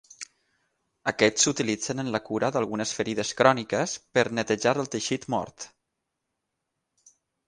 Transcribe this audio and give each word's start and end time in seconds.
Aquests 1.09 1.43
s'utilitzen 1.47 2.03
en 2.03 2.07
la 2.15 2.21
cura 2.29 2.49
d'algunes 2.55 2.93
ferides 2.99 3.33
cròniques 3.41 3.93
per 4.19 4.23
netejar 4.39 4.73
el 4.85 4.89
teixit 4.97 5.29
mort. 5.35 5.67